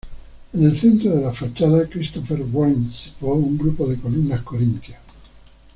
En 0.53 0.63
el 0.65 0.79
centro 0.79 1.13
de 1.15 1.21
las 1.21 1.37
fachadas 1.37 1.87
Christopher 1.91 2.39
Wren 2.39 2.91
situó 2.91 3.35
un 3.35 3.55
grupo 3.55 3.85
de 3.87 3.97
columnas 3.97 4.41
corintias. 4.41 4.97